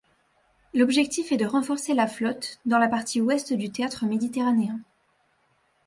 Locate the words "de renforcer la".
1.37-2.07